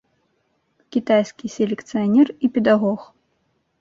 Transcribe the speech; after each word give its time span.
Кітайскі 0.95 1.51
селекцыянер 1.57 2.27
і 2.49 2.51
педагог. 2.57 2.99